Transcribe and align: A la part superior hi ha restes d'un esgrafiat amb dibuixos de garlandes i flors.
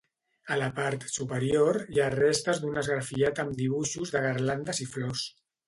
A 0.53 0.55
la 0.61 0.69
part 0.79 1.05
superior 1.15 1.79
hi 1.97 2.01
ha 2.05 2.09
restes 2.15 2.63
d'un 2.65 2.81
esgrafiat 2.85 3.45
amb 3.47 3.55
dibuixos 3.63 4.17
de 4.17 4.25
garlandes 4.27 4.85
i 4.89 4.93
flors. 4.97 5.31